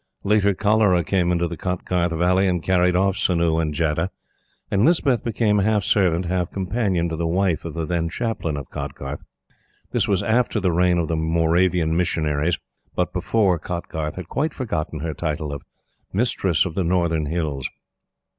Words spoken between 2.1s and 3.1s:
Valley and carried